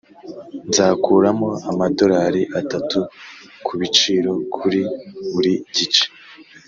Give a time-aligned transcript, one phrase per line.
[0.69, 2.99] nzakuramo amadorari atatu
[3.65, 4.81] kubiciro kuri
[5.31, 6.05] buri gice.